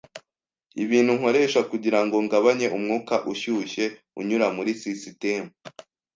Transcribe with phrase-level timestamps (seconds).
[0.83, 3.85] ibintu nkoresha kugirango ngabanye umwuka ushyushye
[4.19, 5.49] unyura muri sisitemu